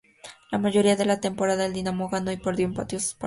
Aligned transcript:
La 0.49 0.57
mayoría 0.57 0.95
de 0.95 1.05
la 1.05 1.19
temporada 1.19 1.63
el 1.67 1.73
Dynamo 1.73 2.09
ganó, 2.09 2.31
perdió 2.41 2.61
y 2.61 2.63
empató 2.69 2.97
sus 2.99 3.13
partidos. 3.13 3.17